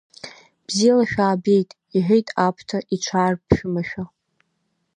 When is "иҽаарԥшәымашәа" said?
2.93-4.03